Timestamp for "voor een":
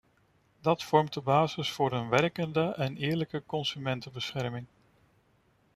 1.71-2.09